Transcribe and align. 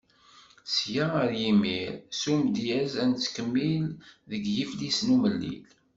Sya 0.73 1.05
ar 1.23 1.31
yimir, 1.39 1.93
s 2.19 2.21
umedyez 2.31 2.91
ad 3.03 3.07
d-nettmlil 3.09 3.85
deg 4.29 4.43
Yiflisen 4.55 5.13
Umellil. 5.15 5.63